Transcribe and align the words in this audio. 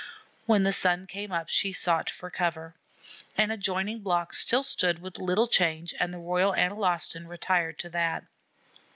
When 0.47 0.63
the 0.63 0.73
sun 0.73 1.05
came 1.05 1.31
up 1.31 1.47
she 1.47 1.73
sought 1.73 2.09
for 2.09 2.31
cover. 2.31 2.73
An 3.37 3.51
adjoining 3.51 3.99
block 3.99 4.33
still 4.33 4.63
stood 4.63 4.97
with 4.99 5.19
little 5.19 5.47
change, 5.47 5.93
and 5.99 6.11
the 6.11 6.17
Royal 6.17 6.53
Analostan 6.53 7.27
retired 7.27 7.77
to 7.77 7.89
that. 7.91 8.23